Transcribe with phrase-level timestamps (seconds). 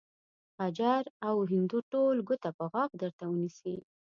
[0.57, 3.75] غجر او هندو ټول ګوته په غاښ درته ونيسي.